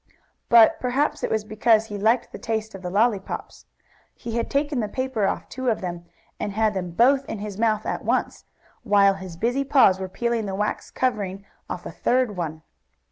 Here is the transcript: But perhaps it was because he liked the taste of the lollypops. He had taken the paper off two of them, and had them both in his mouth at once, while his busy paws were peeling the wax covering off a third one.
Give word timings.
But 0.49 0.79
perhaps 0.79 1.23
it 1.23 1.29
was 1.29 1.43
because 1.43 1.85
he 1.85 1.97
liked 1.99 2.31
the 2.31 2.39
taste 2.39 2.73
of 2.73 2.81
the 2.81 2.89
lollypops. 2.89 3.67
He 4.15 4.35
had 4.35 4.49
taken 4.49 4.79
the 4.79 4.87
paper 4.87 5.27
off 5.27 5.47
two 5.47 5.69
of 5.69 5.79
them, 5.81 6.05
and 6.39 6.53
had 6.53 6.73
them 6.73 6.89
both 6.89 7.23
in 7.29 7.37
his 7.37 7.59
mouth 7.59 7.85
at 7.85 8.03
once, 8.03 8.45
while 8.81 9.13
his 9.13 9.37
busy 9.37 9.63
paws 9.63 9.99
were 9.99 10.09
peeling 10.09 10.47
the 10.47 10.55
wax 10.55 10.89
covering 10.89 11.45
off 11.69 11.85
a 11.85 11.91
third 11.91 12.35
one. 12.35 12.63